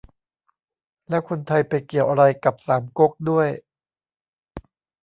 [1.09, 3.47] แล้วคนไทยไปเกี่ยวอะไรกับสามก๊กด้วย